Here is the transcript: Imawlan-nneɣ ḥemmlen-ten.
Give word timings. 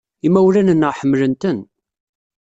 Imawlan-nneɣ 0.27 0.91
ḥemmlen-ten. 0.99 1.59